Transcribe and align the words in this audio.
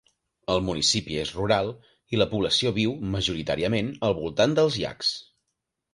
El 0.53 0.61
municipi 0.67 1.19
és 1.23 1.33
rural 1.35 1.69
i 2.15 2.21
la 2.21 2.27
població 2.33 2.73
viu 2.79 2.97
majoritàriament 3.17 3.93
al 4.09 4.17
voltant 4.23 4.57
dels 4.61 4.79
llacs. 4.85 5.17